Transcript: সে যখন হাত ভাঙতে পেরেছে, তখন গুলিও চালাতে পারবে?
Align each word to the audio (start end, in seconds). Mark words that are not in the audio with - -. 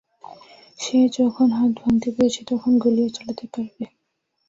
সে 0.79 0.97
যখন 1.17 1.47
হাত 1.51 1.71
ভাঙতে 1.79 2.09
পেরেছে, 2.15 2.41
তখন 2.51 2.71
গুলিও 2.83 3.09
চালাতে 3.15 3.45
পারবে? 3.53 3.83